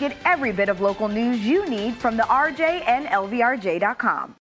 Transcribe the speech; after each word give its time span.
Get 0.00 0.16
every 0.24 0.50
bit 0.50 0.70
of 0.70 0.80
local 0.80 1.08
news 1.08 1.40
you 1.40 1.68
need 1.68 1.94
from 1.94 2.16
the 2.16 2.22
RJ 2.22 2.88
and 2.88 3.04
LVRJ.com. 3.04 4.34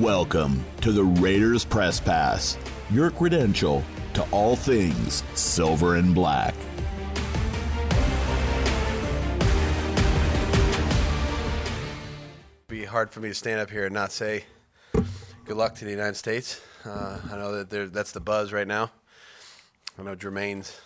Welcome 0.00 0.64
to 0.80 0.90
the 0.90 1.04
Raiders 1.04 1.64
Press 1.64 2.00
Pass, 2.00 2.58
your 2.90 3.12
credential 3.12 3.84
to 4.14 4.26
all 4.32 4.56
things 4.56 5.22
silver 5.34 5.94
and 5.94 6.12
black. 6.12 6.56
Be 12.66 12.84
hard 12.84 13.12
for 13.12 13.20
me 13.20 13.28
to 13.28 13.34
stand 13.34 13.60
up 13.60 13.70
here 13.70 13.84
and 13.84 13.94
not 13.94 14.10
say 14.10 14.44
good 15.44 15.56
luck 15.56 15.76
to 15.76 15.84
the 15.84 15.92
United 15.92 16.16
States. 16.16 16.60
Uh, 16.84 17.20
I 17.30 17.36
know 17.36 17.62
that 17.62 17.92
that's 17.92 18.10
the 18.10 18.18
buzz 18.18 18.52
right 18.52 18.66
now. 18.66 18.90
I 19.96 20.02
know 20.02 20.16
Jermaine's 20.16 20.80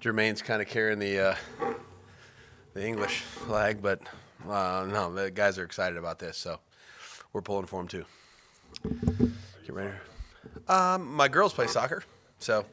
Jermaine's 0.00 0.40
kind 0.40 0.62
of 0.62 0.68
carrying 0.68 0.98
the 0.98 1.18
uh, 1.18 1.34
the 2.74 2.86
English 2.86 3.20
flag, 3.20 3.82
but 3.82 4.00
uh, 4.48 4.86
no, 4.88 5.12
the 5.12 5.30
guys 5.30 5.58
are 5.58 5.64
excited 5.64 5.98
about 5.98 6.18
this, 6.18 6.36
so 6.36 6.60
we're 7.32 7.42
pulling 7.42 7.66
for 7.66 7.80
them 7.82 7.88
too. 7.88 8.04
Get 9.64 9.74
ready. 9.74 9.96
Um, 10.68 11.14
my 11.14 11.28
girls 11.28 11.52
play 11.52 11.66
soccer, 11.66 12.04
so 12.38 12.64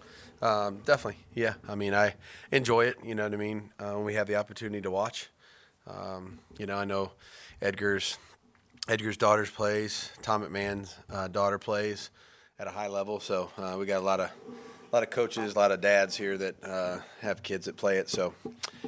um, 0.42 0.82
definitely, 0.86 1.22
yeah. 1.34 1.56
I 1.68 1.76
mean, 1.76 1.94
I 1.94 2.16
enjoy 2.52 2.86
it. 2.86 2.98
You 3.04 3.16
know 3.16 3.24
what 3.24 3.34
I 3.34 3.38
mean? 3.38 3.72
Uh, 3.80 3.94
when 3.94 4.06
we 4.06 4.14
have 4.14 4.28
the 4.28 4.36
opportunity 4.36 4.82
to 4.82 4.92
watch, 4.92 5.30
um, 5.88 6.40
you 6.58 6.66
know, 6.66 6.78
I 6.78 6.86
know 6.86 7.12
Edgar's 7.62 8.18
Edgar's 8.88 9.18
daughter 9.18 9.46
plays, 9.46 10.12
Tom 10.22 10.44
McMahon's 10.44 10.96
uh, 11.10 11.28
daughter 11.28 11.58
plays 11.58 12.10
at 12.60 12.68
a 12.68 12.72
high 12.72 12.88
level, 12.88 13.20
so 13.20 13.52
uh, 13.58 13.76
we 13.78 13.86
got 13.86 14.00
a 14.00 14.06
lot 14.06 14.20
of 14.20 14.32
a 14.92 14.96
lot 14.96 15.04
of 15.04 15.10
coaches, 15.10 15.54
a 15.54 15.60
lot 15.60 15.72
of 15.72 15.82
dads 15.82 16.16
here 16.16 16.38
that 16.38 16.64
uh, 16.64 17.00
have 17.22 17.44
kids 17.44 17.66
that 17.66 17.76
play 17.76 17.98
it. 17.98 18.10
So, 18.10 18.34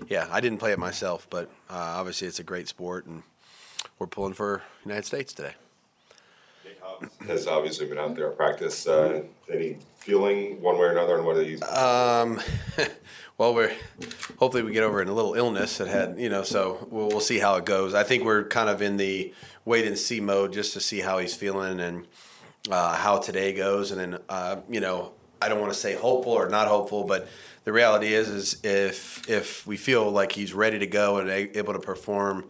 yeah, 0.08 0.28
I 0.32 0.40
didn't 0.40 0.60
play 0.60 0.72
it 0.72 0.80
myself, 0.80 1.28
but 1.30 1.50
uh, 1.70 1.74
obviously 1.74 2.28
it's 2.28 2.40
a 2.40 2.44
great 2.44 2.68
sport, 2.68 3.06
and 3.06 3.24
we're 3.98 4.08
pulling 4.08 4.34
for 4.34 4.64
United 4.86 5.06
States 5.06 5.34
today. 5.34 5.54
Has 7.28 7.48
obviously 7.48 7.88
been 7.88 7.98
out 7.98 8.16
there 8.16 8.30
at 8.30 8.36
practice. 8.36 8.86
Uh, 8.86 9.24
any 9.52 9.78
feeling 10.00 10.62
one 10.62 10.78
way 10.78 10.88
or 10.88 10.92
another 10.92 11.18
on 11.18 11.26
what 11.26 11.38
he's? 11.46 11.62
Um, 11.62 12.42
well, 13.38 13.54
we're 13.54 13.74
hopefully 14.38 14.64
we 14.64 14.74
get 14.74 14.84
over 14.84 15.02
a 15.02 15.06
little 15.06 15.34
illness 15.34 15.78
that 15.78 15.88
had 15.88 16.18
you 16.18 16.30
know, 16.30 16.44
so 16.44 16.88
we'll, 16.92 17.08
we'll 17.08 17.20
see 17.22 17.40
how 17.40 17.56
it 17.56 17.66
goes. 17.66 17.94
I 17.94 18.04
think 18.04 18.26
we're 18.26 18.44
kind 18.44 18.70
of 18.70 18.82
in 18.82 18.98
the 18.98 19.34
wait 19.64 19.86
and 19.88 19.98
see 19.98 20.20
mode 20.20 20.52
just 20.52 20.74
to 20.74 20.82
see 20.82 21.00
how 21.00 21.20
he's 21.20 21.34
feeling 21.36 21.80
and 21.80 22.06
uh, 22.70 22.96
how 22.96 23.20
today 23.20 23.54
goes, 23.54 23.92
and 23.92 24.00
then 24.00 24.20
uh, 24.28 24.58
you 24.70 24.82
know 24.82 25.14
I 25.42 25.50
don't 25.50 25.60
want 25.60 25.74
to 25.74 25.80
say 25.80 25.96
hopeful 25.96 26.34
or 26.34 26.50
not 26.50 26.68
hopeful, 26.68 27.04
but 27.04 27.28
the 27.64 27.74
reality 27.74 28.14
is, 28.14 28.30
is 28.30 28.60
if 28.64 29.30
if 29.30 29.68
we 29.68 29.78
feel 29.78 30.10
like 30.10 30.32
he's 30.32 30.54
ready 30.54 30.80
to 30.80 30.88
go 30.88 31.18
and 31.18 31.30
able 31.30 31.74
to 31.74 31.80
perform 31.80 32.46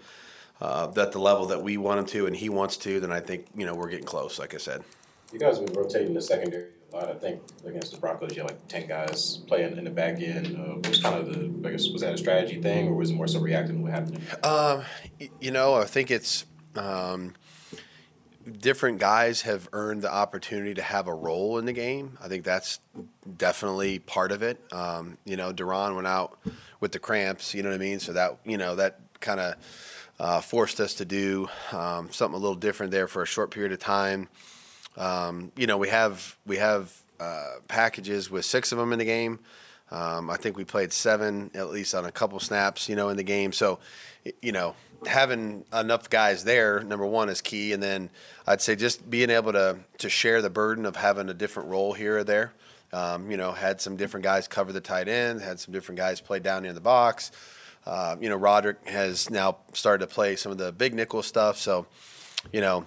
uh, 0.62 0.92
at 0.96 1.12
the 1.12 1.20
level 1.20 1.48
that 1.48 1.62
we 1.62 1.78
want 1.78 2.00
him 2.00 2.06
to 2.06 2.28
and 2.28 2.36
he 2.36 2.50
wants 2.50 2.78
to, 2.78 3.00
then 3.00 3.12
I 3.12 3.20
think 3.20 3.48
you 3.56 3.66
know 3.66 3.76
we're 3.76 3.90
getting 3.90 4.06
close. 4.06 4.40
Like 4.40 4.54
I 4.54 4.58
said, 4.58 4.84
you 5.32 5.40
guys 5.40 5.58
have 5.58 5.66
been 5.66 5.76
rotating 5.76 6.14
the 6.14 6.22
secondary 6.22 6.68
a 6.92 6.96
lot. 6.96 7.10
I 7.10 7.14
think 7.14 7.42
against 7.66 7.92
the 7.92 8.00
Broncos, 8.00 8.36
you 8.36 8.42
had 8.42 8.52
like 8.52 8.68
ten 8.68 8.88
guys 8.88 9.38
playing 9.48 9.78
in 9.78 9.84
the 9.84 9.90
back 9.90 10.22
end. 10.22 10.58
Uh, 10.58 10.88
was 10.88 11.02
kind 11.02 11.16
of 11.16 11.34
the 11.34 11.68
I 11.68 11.72
guess 11.72 11.90
was 11.90 12.02
that 12.02 12.14
a 12.14 12.18
strategy 12.18 12.62
thing 12.62 12.88
or 12.88 12.94
was 12.94 13.12
it 13.12 13.16
more 13.16 13.28
so 13.28 13.40
reacting 13.40 13.78
to 13.78 13.82
what 13.82 13.92
happened? 13.92 14.22
Um, 14.44 14.84
you 15.40 15.52
know, 15.52 15.76
I 15.76 15.86
think 15.86 16.12
it's. 16.12 16.46
Um, 16.76 17.34
different 18.60 19.00
guys 19.00 19.42
have 19.42 19.68
earned 19.74 20.02
the 20.02 20.12
opportunity 20.12 20.74
to 20.74 20.82
have 20.82 21.08
a 21.08 21.14
role 21.14 21.58
in 21.58 21.66
the 21.66 21.74
game. 21.74 22.18
I 22.22 22.28
think 22.28 22.44
that's 22.44 22.80
definitely 23.38 24.00
part 24.00 24.32
of 24.32 24.42
it. 24.42 24.62
Um, 24.72 25.18
you 25.26 25.38
know, 25.38 25.54
Duron 25.54 25.96
went 25.96 26.08
out 26.08 26.38
with 26.80 26.92
the 26.92 27.00
cramps. 27.00 27.54
You 27.54 27.64
know 27.64 27.70
what 27.70 27.76
I 27.76 27.80
mean? 27.80 28.00
So 28.00 28.14
that 28.14 28.38
you 28.46 28.58
know 28.58 28.76
that 28.76 29.00
kind 29.20 29.40
of 29.40 29.56
uh, 30.20 30.42
forced 30.42 30.80
us 30.80 30.96
to 30.96 31.06
do 31.06 31.50
um, 31.72 32.10
something 32.12 32.36
a 32.36 32.42
little 32.42 32.56
different 32.56 32.92
there 32.92 33.08
for 33.08 33.22
a 33.22 33.28
short 33.28 33.52
period 33.52 33.72
of 33.72 33.80
time. 33.80 34.28
Um, 34.98 35.52
you 35.56 35.68
know, 35.68 35.78
we 35.78 35.90
have 35.90 36.38
we 36.46 36.58
have 36.58 36.94
uh, 37.20 37.56
packages 37.68 38.30
with 38.30 38.46
six 38.46 38.72
of 38.72 38.78
them 38.78 38.94
in 38.94 39.00
the 39.00 39.06
game. 39.06 39.40
Um, 39.92 40.30
I 40.30 40.38
think 40.38 40.58
we 40.58 40.66
played 40.66 40.94
seven 40.94 41.52
at 41.54 41.70
least 41.70 41.96
on 41.96 42.06
a 42.06 42.12
couple 42.12 42.40
snaps. 42.40 42.90
You 42.90 42.96
know, 42.96 43.10
in 43.10 43.18
the 43.18 43.24
game. 43.24 43.52
So, 43.52 43.80
you 44.42 44.52
know, 44.52 44.76
having 45.06 45.66
enough 45.74 46.10
guys 46.10 46.44
there, 46.44 46.82
number 46.82 47.06
one, 47.06 47.30
is 47.30 47.42
key, 47.42 47.74
and 47.74 47.82
then 47.82 48.10
I'd 48.46 48.62
say 48.62 48.76
just 48.76 49.10
being 49.10 49.30
able 49.30 49.54
to 49.54 49.80
to 50.00 50.10
share 50.10 50.42
the 50.42 50.50
burden 50.50 50.86
of 50.86 50.96
having 50.96 51.30
a 51.30 51.34
different 51.34 51.70
role 51.70 51.94
here 51.94 52.20
or 52.20 52.24
there. 52.24 52.54
Um, 52.92 53.30
you 53.30 53.38
know, 53.38 53.52
had 53.52 53.82
some 53.82 53.98
different 53.98 54.24
guys 54.24 54.48
cover 54.48 54.72
the 54.72 54.82
tight 54.82 55.08
end, 55.08 55.42
had 55.42 55.60
some 55.60 55.74
different 55.74 56.00
guys 56.00 56.22
play 56.22 56.40
down 56.40 56.66
in 56.66 56.74
the 56.74 56.82
box. 56.82 57.32
Uh, 57.86 58.16
you 58.20 58.30
know, 58.30 58.36
Roderic 58.36 58.88
has 58.88 59.30
now 59.30 59.58
started 59.74 60.08
to 60.08 60.14
play 60.14 60.36
some 60.36 60.52
of 60.52 60.58
the 60.58 60.72
big 60.72 60.94
nickel 60.94 61.24
stuff. 61.24 61.58
So, 61.58 61.86
you 62.52 62.62
know, 62.62 62.86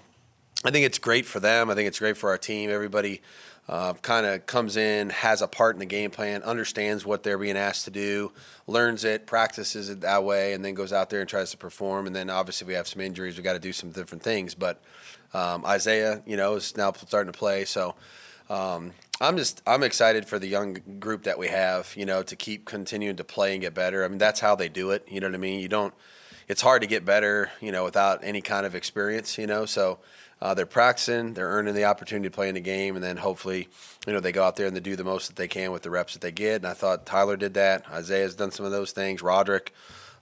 I 0.64 0.70
think 0.70 0.86
it's 0.86 0.98
great 0.98 1.24
for 1.24 1.40
them. 1.40 1.70
I 1.70 1.74
think 1.74 1.88
it's 1.88 1.98
great 1.98 2.16
for 2.16 2.30
our 2.30 2.38
team. 2.38 2.70
Everybody 2.70 3.22
uh, 3.68 3.94
kind 3.94 4.26
of 4.26 4.44
comes 4.46 4.76
in, 4.76 5.10
has 5.10 5.40
a 5.40 5.46
part 5.46 5.76
in 5.76 5.80
the 5.80 5.86
game 5.86 6.10
plan, 6.10 6.42
understands 6.42 7.06
what 7.06 7.22
they're 7.22 7.38
being 7.38 7.56
asked 7.56 7.84
to 7.84 7.90
do, 7.90 8.32
learns 8.66 9.04
it, 9.04 9.26
practices 9.26 9.88
it 9.88 10.00
that 10.00 10.24
way, 10.24 10.52
and 10.52 10.64
then 10.64 10.74
goes 10.74 10.92
out 10.92 11.10
there 11.10 11.20
and 11.20 11.28
tries 11.28 11.50
to 11.52 11.56
perform. 11.56 12.06
And 12.06 12.14
then 12.14 12.28
obviously 12.28 12.66
we 12.66 12.74
have 12.74 12.88
some 12.88 13.00
injuries, 13.00 13.36
we 13.36 13.42
got 13.42 13.52
to 13.54 13.58
do 13.58 13.72
some 13.72 13.90
different 13.90 14.22
things. 14.22 14.54
But 14.54 14.82
um, 15.32 15.64
Isaiah, 15.64 16.22
you 16.26 16.36
know, 16.36 16.54
is 16.56 16.76
now 16.76 16.92
starting 16.92 17.32
to 17.32 17.38
play, 17.38 17.64
so. 17.64 17.94
Um, 18.50 18.92
I'm 19.20 19.36
just 19.36 19.62
I'm 19.66 19.84
excited 19.84 20.26
for 20.26 20.38
the 20.40 20.48
young 20.48 20.78
group 20.98 21.22
that 21.22 21.38
we 21.38 21.46
have, 21.46 21.94
you 21.96 22.04
know, 22.04 22.24
to 22.24 22.34
keep 22.34 22.64
continuing 22.64 23.16
to 23.16 23.24
play 23.24 23.52
and 23.52 23.60
get 23.60 23.72
better. 23.72 24.04
I 24.04 24.08
mean, 24.08 24.18
that's 24.18 24.40
how 24.40 24.56
they 24.56 24.68
do 24.68 24.90
it. 24.90 25.06
You 25.08 25.20
know 25.20 25.28
what 25.28 25.36
I 25.36 25.38
mean? 25.38 25.60
You 25.60 25.68
don't. 25.68 25.94
It's 26.48 26.60
hard 26.60 26.82
to 26.82 26.88
get 26.88 27.04
better, 27.04 27.50
you 27.60 27.70
know, 27.70 27.84
without 27.84 28.24
any 28.24 28.40
kind 28.40 28.66
of 28.66 28.74
experience, 28.74 29.38
you 29.38 29.46
know. 29.46 29.64
So 29.64 30.00
uh, 30.42 30.54
they're 30.54 30.66
practicing, 30.66 31.34
they're 31.34 31.50
earning 31.50 31.72
the 31.72 31.84
opportunity 31.84 32.28
to 32.28 32.34
play 32.34 32.48
in 32.48 32.56
the 32.56 32.60
game, 32.60 32.96
and 32.96 33.04
then 33.04 33.16
hopefully, 33.16 33.68
you 34.08 34.12
know, 34.12 34.18
they 34.18 34.32
go 34.32 34.42
out 34.42 34.56
there 34.56 34.66
and 34.66 34.74
they 34.74 34.80
do 34.80 34.96
the 34.96 35.04
most 35.04 35.28
that 35.28 35.36
they 35.36 35.46
can 35.46 35.70
with 35.70 35.82
the 35.82 35.90
reps 35.90 36.14
that 36.14 36.20
they 36.20 36.32
get. 36.32 36.56
And 36.56 36.66
I 36.66 36.72
thought 36.72 37.06
Tyler 37.06 37.36
did 37.36 37.54
that. 37.54 37.88
Isaiah's 37.88 38.34
done 38.34 38.50
some 38.50 38.66
of 38.66 38.72
those 38.72 38.90
things. 38.90 39.22
Roderic, 39.22 39.72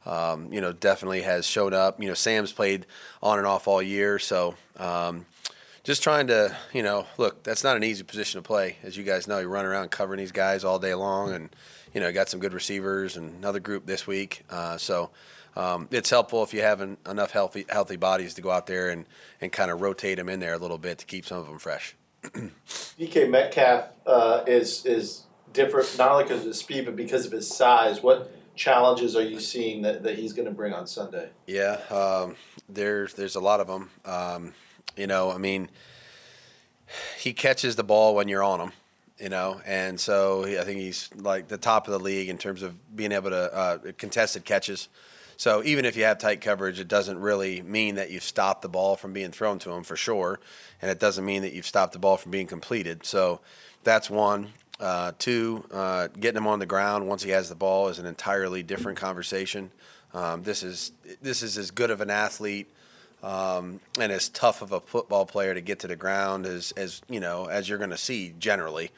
um, 0.05 0.53
you 0.53 0.61
know, 0.61 0.75
definitely 0.75 1.23
has 1.23 1.47
shown 1.47 1.73
up. 1.73 2.03
You 2.03 2.09
know, 2.09 2.15
Sam's 2.15 2.53
played 2.53 2.85
on 3.23 3.39
and 3.39 3.47
off 3.47 3.67
all 3.67 3.81
year, 3.81 4.19
so. 4.19 4.57
Um, 4.77 5.25
just 5.83 6.03
trying 6.03 6.27
to, 6.27 6.55
you 6.75 6.83
know, 6.83 7.07
look, 7.17 7.43
that's 7.43 7.65
not 7.65 7.75
an 7.75 7.83
easy 7.83 8.03
position 8.03 8.43
to 8.43 8.47
play. 8.47 8.77
As 8.83 8.99
you 8.99 9.03
guys 9.03 9.27
know, 9.27 9.39
you 9.39 9.49
run 9.49 9.65
around 9.65 9.91
covering 9.91 10.19
these 10.19 10.33
guys 10.33 10.63
all 10.63 10.79
day 10.79 10.93
long, 10.93 11.33
and 11.33 11.49
you 11.95 12.01
know, 12.01 12.13
got 12.13 12.29
some 12.29 12.39
good 12.39 12.53
receivers 12.53 13.17
and 13.17 13.35
another 13.37 13.61
group 13.61 13.87
this 13.87 14.07
week. 14.07 14.43
Uh, 14.51 14.77
so 14.77 15.09
um, 15.57 15.89
it's 15.91 16.11
helpful 16.11 16.43
if 16.43 16.55
you 16.55 16.63
have 16.63 16.81
an, 16.81 16.97
enough 17.09 17.33
healthy 17.33 17.65
healthy 17.69 17.97
bodies 17.97 18.35
to 18.35 18.43
go 18.43 18.51
out 18.51 18.67
there 18.67 18.91
and, 18.91 19.07
and 19.41 19.53
kind 19.53 19.71
of 19.71 19.81
rotate 19.81 20.19
them 20.19 20.29
in 20.29 20.41
there 20.41 20.55
a 20.55 20.59
little 20.59 20.79
bit 20.79 20.99
to 20.99 21.07
keep 21.07 21.27
some 21.27 21.39
of 21.39 21.47
them 21.47 21.59
fresh. 21.59 21.97
DK 22.23 23.31
Metcalf 23.31 23.87
uh, 24.07 24.45
is 24.47 24.85
is 24.87 25.25
different 25.53 25.97
not 25.99 26.13
only 26.13 26.25
because 26.25 26.41
of 26.41 26.47
his 26.47 26.59
speed 26.59 26.85
but 26.85 26.97
because 26.97 27.27
of 27.27 27.33
his 27.33 27.49
size. 27.49 28.03
What 28.03 28.33
challenges 28.55 29.17
are 29.17 29.23
you 29.23 29.41
seeing 29.41 29.83
that, 29.83 30.03
that 30.03 30.19
he's 30.19 30.33
going 30.33 30.47
to 30.47 30.55
bring 30.55 30.73
on 30.73 30.87
Sunday? 30.87 31.31
Yeah, 31.47 31.81
um, 31.91 32.37
there's 32.69 33.15
there's 33.15 33.37
a 33.37 33.41
lot 33.41 33.61
of 33.61 33.67
them. 33.67 33.91
Um, 34.05 34.55
you 34.97 35.07
know, 35.07 35.31
I 35.33 35.39
mean, 35.39 35.71
he 37.19 37.33
catches 37.33 37.77
the 37.77 37.85
ball 37.85 38.15
when 38.15 38.29
you're 38.29 38.43
on 38.43 38.61
him 38.61 38.73
you 39.21 39.29
know, 39.29 39.61
and 39.67 39.99
so 39.99 40.45
I 40.45 40.65
think 40.65 40.81
he's 40.81 41.11
like 41.17 41.49
the 41.49 41.59
top 41.59 41.87
of 41.87 41.93
the 41.93 42.01
league 42.01 42.29
in 42.29 42.39
terms 42.39 42.63
of 42.63 42.75
being 42.97 43.13
able 43.13 43.31
to 43.31 43.55
uh, 43.55 43.79
contested 43.99 44.45
catches. 44.45 44.89
So 45.37 45.63
even 45.65 45.85
if 45.85 45.97
you 45.97 46.05
have 46.05 46.19
tight 46.19 46.41
coverage, 46.41 46.81
it 46.81 46.89
doesn't 46.89 47.19
really 47.19 47.63
mean 47.63 47.95
that 47.95 48.11
you've 48.11 48.23
stopped 48.23 48.63
the 48.63 48.69
ball 48.69 48.97
from 48.97 49.13
being 49.13 49.31
thrown 49.31 49.59
to 49.61 49.71
him 49.71 49.85
for 49.85 49.97
sure, 49.97 50.39
and 50.83 50.91
it 50.91 50.99
doesn't 51.01 51.25
mean 51.25 51.43
that 51.43 51.53
you've 51.53 51.67
stopped 51.67 51.93
the 51.93 51.99
ball 51.99 52.17
from 52.17 52.31
being 52.31 52.47
completed. 52.47 53.07
So 53.07 53.41
that's 53.85 54.11
one. 54.11 54.53
Uh, 54.79 55.13
two, 55.19 55.65
uh, 55.73 56.09
getting 56.19 56.39
him 56.39 56.47
on 56.47 56.59
the 56.59 56.67
ground 56.67 57.07
once 57.07 57.23
he 57.23 57.31
has 57.31 57.51
the 57.51 57.55
ball 57.55 57.89
is 57.89 57.99
an 57.99 58.07
entirely 58.07 58.63
different 58.63 58.99
conversation. 58.99 59.71
Um, 60.15 60.43
this 60.43 60.63
is 60.63 60.93
this 61.21 61.43
is 61.43 61.59
as 61.59 61.71
good 61.71 61.91
of 61.91 62.01
an 62.01 62.11
athlete 62.11 62.71
um, 63.23 63.81
and 63.99 64.11
as 64.13 64.29
tough 64.29 64.63
of 64.63 64.73
a 64.73 64.81
football 64.81 65.27
player 65.27 65.55
to 65.55 65.61
get 65.61 65.81
to 65.81 65.87
the 65.87 65.97
ground 65.97 66.47
as 66.47 66.73
as 66.73 67.03
you 67.09 67.21
know 67.21 67.47
as 67.47 67.69
you're 67.69 67.79
going 67.79 67.91
to 67.91 67.99
see 67.99 68.35
generally. 68.39 68.91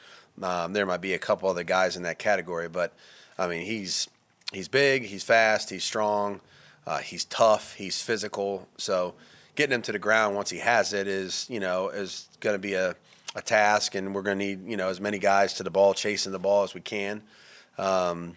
Um, 0.42 0.72
there 0.72 0.86
might 0.86 1.02
be 1.02 1.12
a 1.12 1.18
couple 1.18 1.48
other 1.48 1.64
guys 1.64 1.96
in 1.96 2.04
that 2.04 2.18
category, 2.18 2.68
but 2.68 2.92
I 3.38 3.48
mean 3.48 3.66
he's 3.66 4.08
he's 4.52 4.68
big, 4.68 5.04
he's 5.04 5.22
fast, 5.22 5.70
he's 5.70 5.84
strong, 5.84 6.40
uh, 6.86 6.98
he's 6.98 7.24
tough, 7.24 7.74
he's 7.74 8.00
physical. 8.00 8.66
So 8.78 9.14
getting 9.54 9.74
him 9.74 9.82
to 9.82 9.92
the 9.92 9.98
ground 9.98 10.34
once 10.34 10.50
he 10.50 10.58
has 10.58 10.92
it 10.92 11.06
is 11.06 11.46
you 11.50 11.60
know 11.60 11.88
is 11.88 12.28
going 12.40 12.54
to 12.54 12.60
be 12.60 12.74
a, 12.74 12.94
a 13.34 13.42
task, 13.42 13.94
and 13.94 14.14
we're 14.14 14.22
going 14.22 14.38
to 14.38 14.44
need 14.44 14.68
you 14.68 14.76
know 14.76 14.88
as 14.88 15.00
many 15.00 15.18
guys 15.18 15.54
to 15.54 15.62
the 15.62 15.70
ball, 15.70 15.94
chasing 15.94 16.32
the 16.32 16.38
ball 16.38 16.62
as 16.62 16.74
we 16.74 16.80
can. 16.80 17.22
Um, 17.78 18.36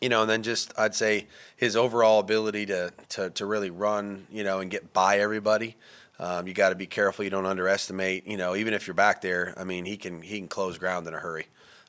you 0.00 0.08
know, 0.08 0.22
and 0.22 0.30
then 0.30 0.42
just 0.42 0.72
I'd 0.78 0.94
say 0.94 1.26
his 1.56 1.76
overall 1.76 2.20
ability 2.20 2.66
to 2.66 2.92
to, 3.10 3.30
to 3.30 3.46
really 3.46 3.70
run, 3.70 4.26
you 4.30 4.44
know, 4.44 4.60
and 4.60 4.70
get 4.70 4.92
by 4.92 5.18
everybody. 5.18 5.76
Um, 6.20 6.48
you 6.48 6.54
got 6.54 6.70
to 6.70 6.74
be 6.74 6.86
careful. 6.86 7.24
You 7.24 7.30
don't 7.30 7.46
underestimate. 7.46 8.26
You 8.26 8.36
know, 8.36 8.56
even 8.56 8.74
if 8.74 8.86
you're 8.86 8.94
back 8.94 9.20
there, 9.20 9.54
I 9.56 9.64
mean, 9.64 9.84
he 9.84 9.96
can 9.96 10.22
he 10.22 10.38
can 10.38 10.48
close 10.48 10.78
ground 10.78 11.06
in 11.06 11.14
a 11.14 11.18
hurry. 11.18 11.46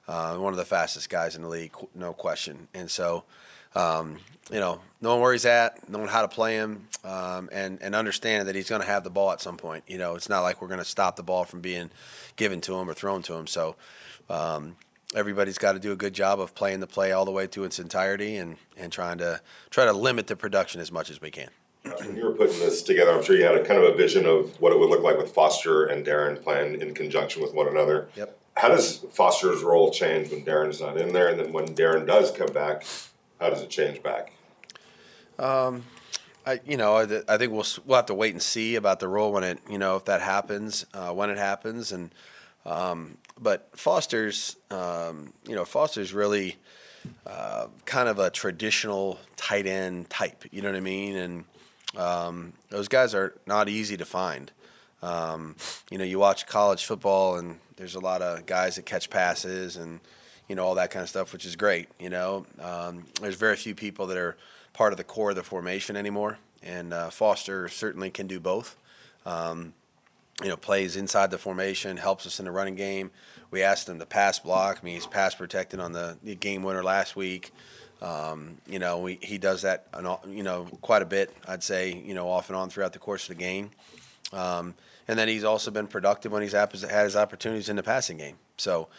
Uh, 0.07 0.35
one 0.37 0.53
of 0.53 0.57
the 0.57 0.65
fastest 0.65 1.09
guys 1.09 1.35
in 1.35 1.43
the 1.43 1.47
league, 1.47 1.71
no 1.93 2.13
question. 2.13 2.67
And 2.73 2.89
so, 2.89 3.25
um, 3.75 4.17
you 4.51 4.59
know, 4.59 4.81
knowing 5.01 5.21
where 5.21 5.31
he's 5.33 5.45
at, 5.45 5.87
knowing 5.87 6.07
how 6.07 6.23
to 6.23 6.27
play 6.27 6.55
him, 6.55 6.87
um, 7.03 7.49
and 7.51 7.79
and 7.81 7.95
understanding 7.95 8.47
that 8.47 8.55
he's 8.55 8.69
going 8.69 8.81
to 8.81 8.87
have 8.87 9.03
the 9.03 9.11
ball 9.11 9.31
at 9.31 9.41
some 9.41 9.57
point. 9.57 9.83
You 9.87 9.97
know, 9.97 10.15
it's 10.15 10.29
not 10.29 10.41
like 10.41 10.61
we're 10.61 10.67
going 10.67 10.79
to 10.79 10.85
stop 10.85 11.15
the 11.15 11.23
ball 11.23 11.43
from 11.43 11.61
being 11.61 11.91
given 12.35 12.61
to 12.61 12.75
him 12.75 12.89
or 12.89 12.93
thrown 12.93 13.21
to 13.23 13.35
him. 13.35 13.47
So. 13.47 13.75
Um, 14.29 14.75
everybody's 15.15 15.57
got 15.57 15.73
to 15.73 15.79
do 15.79 15.91
a 15.91 15.95
good 15.95 16.13
job 16.13 16.39
of 16.39 16.53
playing 16.53 16.79
the 16.79 16.87
play 16.87 17.11
all 17.11 17.25
the 17.25 17.31
way 17.31 17.47
to 17.47 17.63
its 17.63 17.79
entirety 17.79 18.37
and, 18.37 18.57
and 18.77 18.91
trying 18.91 19.17
to 19.17 19.41
try 19.69 19.85
to 19.85 19.93
limit 19.93 20.27
the 20.27 20.35
production 20.35 20.79
as 20.81 20.91
much 20.91 21.09
as 21.09 21.21
we 21.21 21.31
can. 21.31 21.49
When 21.83 22.15
you 22.15 22.25
were 22.25 22.33
putting 22.33 22.59
this 22.59 22.83
together, 22.83 23.11
I'm 23.11 23.23
sure 23.23 23.35
you 23.35 23.45
had 23.45 23.55
a 23.55 23.65
kind 23.65 23.81
of 23.81 23.93
a 23.93 23.97
vision 23.97 24.25
of 24.25 24.59
what 24.61 24.73
it 24.73 24.79
would 24.79 24.89
look 24.89 25.01
like 25.01 25.17
with 25.17 25.31
Foster 25.31 25.85
and 25.85 26.05
Darren 26.05 26.41
playing 26.41 26.81
in 26.81 26.93
conjunction 26.93 27.41
with 27.41 27.53
one 27.53 27.67
another. 27.67 28.09
Yep. 28.15 28.37
How 28.57 28.67
does 28.67 28.97
Foster's 29.11 29.63
role 29.63 29.89
change 29.89 30.29
when 30.29 30.43
Darren's 30.43 30.81
not 30.81 30.97
in 30.97 31.13
there, 31.13 31.29
and 31.29 31.39
then 31.39 31.53
when 31.53 31.73
Darren 31.75 32.05
does 32.05 32.31
come 32.31 32.51
back, 32.51 32.83
how 33.39 33.49
does 33.49 33.61
it 33.61 33.69
change 33.69 34.03
back? 34.03 34.33
Um, 35.39 35.85
I, 36.45 36.59
you 36.65 36.75
know, 36.75 36.97
I, 36.97 37.03
I 37.33 37.37
think 37.37 37.53
we'll 37.53 37.65
we'll 37.85 37.95
have 37.95 38.07
to 38.07 38.13
wait 38.13 38.33
and 38.33 38.41
see 38.41 38.75
about 38.75 38.99
the 38.99 39.07
role 39.07 39.31
when 39.31 39.45
it, 39.45 39.59
you 39.69 39.77
know, 39.77 39.95
if 39.95 40.05
that 40.05 40.21
happens, 40.21 40.85
uh, 40.93 41.13
when 41.13 41.29
it 41.29 41.37
happens, 41.37 41.93
and 41.93 42.13
um, 42.65 43.17
but 43.39 43.69
Foster's, 43.77 44.57
um, 44.69 45.33
you 45.47 45.55
know, 45.55 45.65
Foster's 45.65 46.13
really 46.13 46.57
uh, 47.25 47.67
kind 47.85 48.09
of 48.09 48.19
a 48.19 48.29
traditional 48.29 49.19
tight 49.37 49.65
end 49.65 50.09
type. 50.09 50.43
You 50.51 50.61
know 50.61 50.69
what 50.69 50.77
I 50.77 50.81
mean? 50.81 51.15
And 51.15 51.43
um, 51.97 52.53
those 52.69 52.87
guys 52.87 53.15
are 53.15 53.33
not 53.45 53.69
easy 53.69 53.97
to 53.97 54.05
find. 54.05 54.51
Um, 55.01 55.55
you 55.89 55.97
know, 55.97 56.03
you 56.03 56.19
watch 56.19 56.45
college 56.45 56.85
football, 56.85 57.37
and 57.37 57.59
there's 57.77 57.95
a 57.95 57.99
lot 57.99 58.21
of 58.21 58.45
guys 58.45 58.75
that 58.75 58.85
catch 58.85 59.09
passes 59.09 59.77
and 59.77 59.99
you 60.47 60.55
know 60.55 60.65
all 60.65 60.75
that 60.75 60.91
kind 60.91 61.03
of 61.03 61.09
stuff, 61.09 61.31
which 61.31 61.45
is 61.45 61.55
great. 61.55 61.87
You 61.99 62.09
know, 62.09 62.45
um, 62.59 63.05
there's 63.21 63.35
very 63.35 63.55
few 63.55 63.75
people 63.75 64.07
that 64.07 64.17
are 64.17 64.35
part 64.73 64.91
of 64.91 64.97
the 64.97 65.03
core 65.03 65.29
of 65.29 65.35
the 65.35 65.43
formation 65.43 65.95
anymore, 65.95 66.37
and 66.61 66.93
uh, 66.93 67.09
Foster 67.09 67.69
certainly 67.69 68.09
can 68.09 68.27
do 68.27 68.39
both. 68.39 68.75
Um, 69.25 69.73
you 70.41 70.49
know, 70.49 70.57
plays 70.57 70.95
inside 70.95 71.31
the 71.31 71.37
formation, 71.37 71.97
helps 71.97 72.25
us 72.25 72.39
in 72.39 72.45
the 72.45 72.51
running 72.51 72.75
game. 72.75 73.11
We 73.51 73.63
asked 73.63 73.89
him 73.89 73.99
to 73.99 74.05
pass 74.05 74.39
block. 74.39 74.79
I 74.81 74.85
mean, 74.85 74.95
he's 74.95 75.07
pass 75.07 75.35
protected 75.35 75.79
on 75.79 75.91
the, 75.91 76.17
game 76.39 76.63
winner 76.63 76.83
last 76.83 77.15
week. 77.15 77.51
Um, 78.01 78.57
you 78.67 78.79
know, 78.79 78.99
we, 78.99 79.19
he 79.21 79.37
does 79.37 79.63
that, 79.63 79.87
you 80.27 80.43
know, 80.43 80.65
quite 80.81 81.01
a 81.01 81.05
bit. 81.05 81.35
I'd 81.47 81.63
say, 81.63 81.93
you 81.93 82.13
know, 82.13 82.29
off 82.29 82.49
and 82.49 82.55
on 82.55 82.69
throughout 82.69 82.93
the 82.93 82.99
course 82.99 83.23
of 83.23 83.35
the 83.35 83.43
game. 83.43 83.71
Um, 84.31 84.75
and 85.09 85.17
then 85.17 85.27
he's 85.27 85.43
also 85.43 85.71
been 85.71 85.87
productive 85.87 86.31
when 86.31 86.43
he's 86.43 86.51
had 86.51 86.71
his 86.71 87.15
opportunities 87.15 87.67
in 87.67 87.75
the 87.75 87.81
passing 87.81 88.17
game. 88.17 88.37
So 88.57 88.89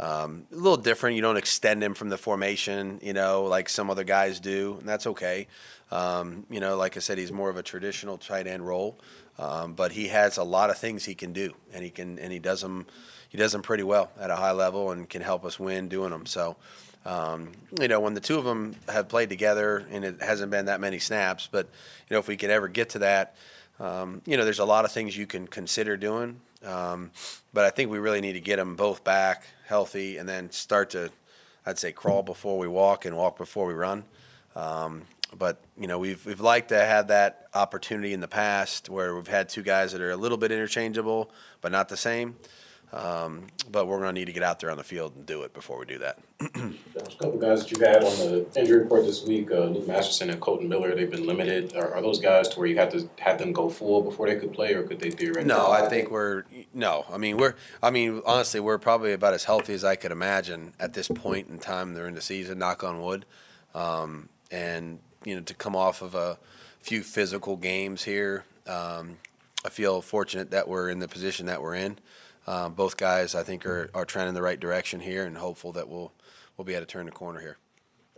um, 0.00 0.46
a 0.50 0.56
little 0.56 0.76
different. 0.76 1.14
You 1.14 1.22
don't 1.22 1.36
extend 1.36 1.82
him 1.84 1.94
from 1.94 2.08
the 2.08 2.18
formation, 2.18 2.98
you 3.02 3.12
know, 3.12 3.44
like 3.44 3.68
some 3.68 3.88
other 3.88 4.02
guys 4.02 4.40
do, 4.40 4.78
and 4.80 4.88
that's 4.88 5.06
okay. 5.06 5.46
Um, 5.92 6.44
you 6.50 6.58
know, 6.58 6.76
like 6.76 6.96
I 6.96 7.00
said, 7.00 7.18
he's 7.18 7.30
more 7.30 7.48
of 7.48 7.56
a 7.56 7.62
traditional 7.62 8.18
tight 8.18 8.48
end 8.48 8.66
role. 8.66 8.98
Um, 9.38 9.74
but 9.74 9.92
he 9.92 10.08
has 10.08 10.38
a 10.38 10.42
lot 10.42 10.70
of 10.70 10.76
things 10.76 11.04
he 11.04 11.14
can 11.14 11.32
do, 11.32 11.54
and 11.72 11.84
he 11.84 11.90
can 11.90 12.18
and 12.18 12.32
he 12.32 12.40
does 12.40 12.62
them 12.62 12.86
he 13.28 13.38
does 13.38 13.52
them 13.52 13.62
pretty 13.62 13.84
well 13.84 14.10
at 14.18 14.28
a 14.28 14.36
high 14.36 14.50
level, 14.50 14.90
and 14.90 15.08
can 15.08 15.22
help 15.22 15.44
us 15.44 15.60
win 15.60 15.88
doing 15.88 16.10
them. 16.10 16.26
So. 16.26 16.56
Um, 17.06 17.52
you 17.80 17.88
know, 17.88 17.98
when 17.98 18.12
the 18.12 18.20
two 18.20 18.36
of 18.36 18.44
them 18.44 18.76
have 18.86 19.08
played 19.08 19.30
together, 19.30 19.86
and 19.90 20.04
it 20.04 20.20
hasn't 20.20 20.50
been 20.50 20.66
that 20.66 20.82
many 20.82 20.98
snaps, 20.98 21.48
but 21.50 21.64
you 21.64 22.14
know, 22.14 22.18
if 22.18 22.28
we 22.28 22.36
could 22.36 22.50
ever 22.50 22.68
get 22.68 22.90
to 22.90 22.98
that, 22.98 23.36
um, 23.80 24.22
you 24.26 24.36
know, 24.36 24.44
there's 24.44 24.58
a 24.58 24.64
lot 24.64 24.84
of 24.84 24.92
things 24.92 25.16
you 25.16 25.26
can 25.26 25.46
consider 25.48 25.96
doing. 25.96 26.40
Um, 26.64 27.10
but 27.52 27.64
I 27.64 27.70
think 27.70 27.90
we 27.90 27.98
really 27.98 28.20
need 28.20 28.34
to 28.34 28.40
get 28.40 28.56
them 28.56 28.76
both 28.76 29.02
back 29.02 29.44
healthy, 29.66 30.18
and 30.18 30.28
then 30.28 30.50
start 30.50 30.90
to, 30.90 31.10
I'd 31.64 31.78
say, 31.78 31.90
crawl 31.90 32.22
before 32.22 32.58
we 32.58 32.68
walk 32.68 33.06
and 33.06 33.16
walk 33.16 33.38
before 33.38 33.66
we 33.66 33.74
run. 33.74 34.04
Um, 34.54 35.02
but 35.36 35.60
you 35.78 35.86
know 35.86 35.98
we've 35.98 36.24
we've 36.26 36.40
liked 36.40 36.70
to 36.70 36.78
have 36.78 37.08
that 37.08 37.46
opportunity 37.54 38.12
in 38.12 38.20
the 38.20 38.28
past 38.28 38.88
where 38.88 39.14
we've 39.14 39.28
had 39.28 39.48
two 39.48 39.62
guys 39.62 39.92
that 39.92 40.00
are 40.00 40.10
a 40.10 40.16
little 40.16 40.38
bit 40.38 40.50
interchangeable 40.50 41.30
but 41.60 41.72
not 41.72 41.88
the 41.88 41.96
same. 41.96 42.36
Um, 42.92 43.46
but 43.70 43.86
we're 43.86 44.00
going 44.00 44.14
to 44.14 44.20
need 44.20 44.24
to 44.24 44.32
get 44.32 44.42
out 44.42 44.58
there 44.58 44.70
on 44.70 44.76
the 44.76 44.82
field 44.82 45.14
and 45.14 45.24
do 45.24 45.42
it 45.42 45.54
before 45.54 45.78
we 45.78 45.86
do 45.86 45.98
that. 45.98 46.18
There's 46.38 47.14
a 47.14 47.18
couple 47.18 47.38
guys 47.38 47.62
that 47.62 47.70
you've 47.70 47.80
had 47.80 48.02
on 48.02 48.16
the 48.18 48.46
injury 48.56 48.80
report 48.80 49.04
this 49.04 49.24
week, 49.24 49.52
uh, 49.52 49.66
Luke 49.66 49.86
Masterson 49.86 50.28
and 50.28 50.40
Kolton 50.40 50.68
Miller. 50.68 50.94
They've 50.96 51.10
been 51.10 51.24
limited. 51.24 51.76
Are, 51.76 51.94
are, 51.94 52.02
those 52.02 52.18
guys 52.18 52.48
to 52.48 52.58
where 52.58 52.66
you 52.66 52.76
had 52.76 52.90
to 52.90 53.08
have 53.20 53.38
them 53.38 53.52
go 53.52 53.68
full 53.68 54.02
before 54.02 54.26
they 54.26 54.36
could 54.36 54.52
play, 54.52 54.74
or 54.74 54.82
could 54.82 54.98
they 54.98 55.10
theoretically? 55.10 55.46
No, 55.46 55.70
I 55.70 55.88
think 55.88 56.10
we're 56.10 56.44
no. 56.74 57.04
I 57.12 57.18
mean, 57.18 57.36
we're. 57.36 57.54
I 57.80 57.90
mean, 57.90 58.22
honestly, 58.26 58.58
we're 58.58 58.78
probably 58.78 59.12
about 59.12 59.34
as 59.34 59.44
healthy 59.44 59.74
as 59.74 59.84
I 59.84 59.94
could 59.94 60.10
imagine 60.10 60.72
at 60.80 60.92
this 60.92 61.06
point 61.06 61.48
in 61.48 61.58
time. 61.58 61.94
They're 61.94 62.08
in 62.08 62.14
the 62.14 62.20
season. 62.20 62.58
Knock 62.58 62.82
on 62.82 63.00
wood. 63.00 63.24
Um, 63.72 64.28
and 64.50 64.98
you 65.24 65.36
know, 65.36 65.42
to 65.42 65.54
come 65.54 65.76
off 65.76 66.02
of 66.02 66.16
a 66.16 66.38
few 66.80 67.02
physical 67.02 67.56
games 67.56 68.02
here. 68.02 68.44
Um, 68.66 69.18
I 69.64 69.68
feel 69.68 70.00
fortunate 70.00 70.50
that 70.52 70.68
we're 70.68 70.88
in 70.88 71.00
the 71.00 71.08
position 71.08 71.46
that 71.46 71.60
we're 71.62 71.74
in. 71.74 71.98
Uh, 72.50 72.68
both 72.68 72.96
guys, 72.96 73.36
I 73.36 73.44
think, 73.44 73.64
are, 73.64 73.88
are 73.94 74.04
trending 74.04 74.30
in 74.30 74.34
the 74.34 74.42
right 74.42 74.58
direction 74.58 74.98
here, 74.98 75.24
and 75.24 75.38
hopeful 75.38 75.70
that 75.70 75.88
we'll 75.88 76.12
we'll 76.56 76.64
be 76.64 76.74
able 76.74 76.84
to 76.84 76.90
turn 76.90 77.06
the 77.06 77.12
corner 77.12 77.38
here. 77.38 77.58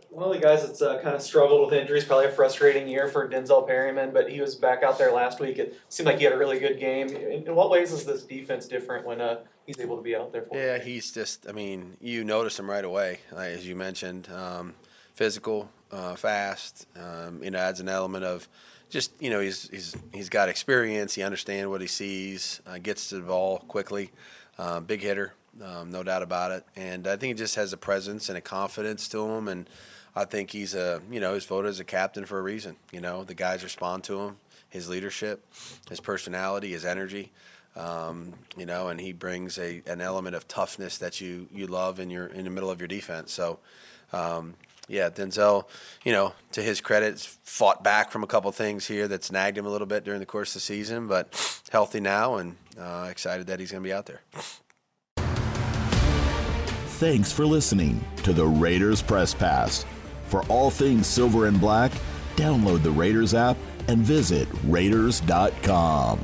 One 0.09 0.27
of 0.27 0.33
the 0.33 0.39
guys 0.39 0.65
that's 0.65 0.81
uh, 0.81 0.99
kind 1.03 1.15
of 1.15 1.21
struggled 1.21 1.69
with 1.69 1.79
injuries, 1.79 2.03
probably 2.03 2.25
a 2.25 2.31
frustrating 2.31 2.87
year 2.87 3.07
for 3.07 3.29
Denzel 3.29 3.67
Perryman, 3.67 4.11
but 4.11 4.31
he 4.31 4.41
was 4.41 4.55
back 4.55 4.81
out 4.81 4.97
there 4.97 5.11
last 5.11 5.39
week. 5.39 5.59
It 5.59 5.79
seemed 5.87 6.07
like 6.07 6.17
he 6.17 6.23
had 6.23 6.33
a 6.33 6.37
really 6.37 6.57
good 6.57 6.79
game. 6.79 7.09
In, 7.09 7.45
in 7.47 7.55
what 7.55 7.69
ways 7.69 7.91
is 7.91 8.05
this 8.05 8.23
defense 8.23 8.67
different 8.67 9.05
when 9.05 9.21
uh, 9.21 9.41
he's 9.67 9.79
able 9.79 9.97
to 9.97 10.01
be 10.01 10.15
out 10.15 10.31
there? 10.33 10.41
For 10.41 10.57
yeah, 10.57 10.79
he's 10.79 11.11
just. 11.11 11.47
I 11.47 11.51
mean, 11.51 11.97
you 12.01 12.23
notice 12.23 12.57
him 12.57 12.67
right 12.67 12.85
away, 12.85 13.19
as 13.35 13.67
you 13.67 13.75
mentioned. 13.75 14.29
Um, 14.33 14.73
physical, 15.13 15.69
uh, 15.91 16.15
fast. 16.15 16.87
Um, 16.99 17.43
you 17.43 17.51
know, 17.51 17.59
adds 17.59 17.79
an 17.79 17.87
element 17.87 18.25
of 18.25 18.49
just 18.93 19.11
you 19.19 19.31
know 19.31 19.39
he's 19.39 19.67
he's 19.69 19.95
he's 20.13 20.29
got 20.29 20.47
experience. 20.47 21.15
He 21.15 21.23
understands 21.23 21.67
what 21.67 21.81
he 21.81 21.87
sees. 21.87 22.61
Uh, 22.65 22.77
gets 22.77 23.09
to 23.09 23.15
the 23.15 23.21
ball 23.21 23.57
quickly. 23.67 24.11
Uh, 24.57 24.79
big 24.79 25.01
hitter, 25.01 25.33
um, 25.63 25.91
no 25.91 26.03
doubt 26.03 26.21
about 26.21 26.51
it. 26.51 26.63
And 26.75 27.07
I 27.07 27.17
think 27.17 27.29
he 27.29 27.33
just 27.33 27.55
has 27.55 27.73
a 27.73 27.77
presence 27.77 28.29
and 28.29 28.37
a 28.37 28.41
confidence 28.41 29.07
to 29.09 29.27
him. 29.27 29.47
And 29.47 29.67
I 30.15 30.25
think 30.25 30.51
he's 30.51 30.75
a 30.75 31.01
you 31.11 31.19
know 31.19 31.33
he's 31.33 31.45
voted 31.45 31.69
as 31.69 31.79
a 31.79 31.83
captain 31.83 32.25
for 32.25 32.37
a 32.37 32.43
reason. 32.43 32.75
You 32.91 33.01
know, 33.01 33.23
the 33.23 33.33
guys 33.33 33.63
respond 33.63 34.03
to 34.05 34.21
him. 34.21 34.37
His 34.69 34.87
leadership, 34.87 35.43
his 35.89 35.99
personality, 35.99 36.69
his 36.71 36.85
energy. 36.85 37.31
Um, 37.75 38.33
you 38.55 38.67
know, 38.67 38.89
and 38.89 39.01
he 39.01 39.11
brings 39.11 39.57
a 39.57 39.81
an 39.87 40.01
element 40.01 40.35
of 40.35 40.47
toughness 40.47 40.99
that 40.99 41.19
you 41.19 41.47
you 41.51 41.65
love 41.65 41.99
in 41.99 42.11
your 42.11 42.27
in 42.27 42.43
the 42.43 42.51
middle 42.51 42.69
of 42.69 42.79
your 42.79 42.87
defense. 42.87 43.33
So. 43.33 43.59
Um, 44.11 44.53
yeah, 44.87 45.09
Denzel, 45.09 45.65
you 46.03 46.11
know, 46.11 46.33
to 46.51 46.61
his 46.61 46.81
credit, 46.81 47.19
fought 47.43 47.83
back 47.83 48.11
from 48.11 48.23
a 48.23 48.27
couple 48.27 48.51
things 48.51 48.85
here 48.85 49.07
that 49.07 49.23
snagged 49.23 49.57
him 49.57 49.65
a 49.65 49.69
little 49.69 49.87
bit 49.87 50.03
during 50.03 50.19
the 50.19 50.25
course 50.25 50.49
of 50.49 50.55
the 50.55 50.59
season, 50.61 51.07
but 51.07 51.61
healthy 51.71 51.99
now 51.99 52.35
and 52.35 52.57
uh, 52.79 53.07
excited 53.09 53.47
that 53.47 53.59
he's 53.59 53.71
going 53.71 53.83
to 53.83 53.87
be 53.87 53.93
out 53.93 54.05
there. 54.05 54.21
Thanks 56.97 57.31
for 57.31 57.45
listening 57.45 58.03
to 58.23 58.33
the 58.33 58.45
Raiders 58.45 59.01
Press 59.01 59.33
Pass. 59.33 59.85
For 60.27 60.43
all 60.43 60.69
things 60.69 61.07
silver 61.07 61.47
and 61.47 61.59
black, 61.59 61.91
download 62.35 62.81
the 62.81 62.91
Raiders 62.91 63.33
app 63.33 63.57
and 63.87 63.99
visit 63.99 64.47
Raiders.com. 64.65 66.19